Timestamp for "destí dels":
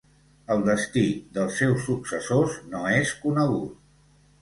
0.69-1.61